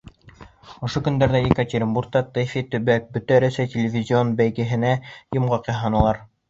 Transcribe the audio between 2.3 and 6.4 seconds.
«Тэфи-төбәк» Бөтә Рәсәй телевизион бәйгеһенә йомғаҡ яһанылар.